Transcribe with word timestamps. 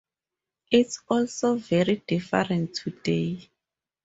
It's 0.71 0.99
all 1.09 1.27
so 1.27 1.57
very 1.57 2.01
different 2.07 2.73
today. 2.73 3.51